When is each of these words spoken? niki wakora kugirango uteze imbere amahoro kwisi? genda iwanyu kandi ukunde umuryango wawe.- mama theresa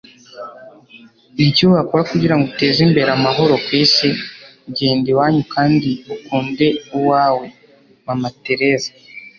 niki 1.35 1.63
wakora 1.71 2.03
kugirango 2.11 2.43
uteze 2.51 2.79
imbere 2.87 3.09
amahoro 3.17 3.53
kwisi? 3.65 4.07
genda 4.75 5.07
iwanyu 5.13 5.43
kandi 5.53 5.89
ukunde 6.13 6.65
umuryango 6.71 6.97
wawe.- 7.11 7.45
mama 8.07 8.27
theresa 8.43 8.91